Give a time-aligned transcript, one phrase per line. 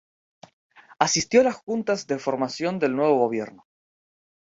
[0.97, 3.67] Asistió a las juntas de formación del nuevo Gobierno.